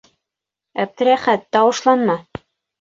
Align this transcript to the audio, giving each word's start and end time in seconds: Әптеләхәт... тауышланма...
Әптеләхәт... 0.85 1.45
тауышланма... 1.59 2.19